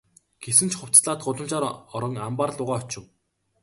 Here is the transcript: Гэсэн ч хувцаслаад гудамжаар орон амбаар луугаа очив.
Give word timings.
Гэсэн 0.43 0.67
ч 0.71 0.73
хувцаслаад 0.77 1.19
гудамжаар 1.25 1.65
орон 1.95 2.13
амбаар 2.27 2.51
луугаа 2.57 2.79
очив. 2.81 3.05